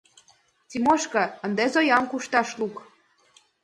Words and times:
—Тимошка, 0.69 1.23
ынде 1.45 1.65
Зоям 1.73 2.05
кушташ 2.11 2.49
лук! 2.59 2.75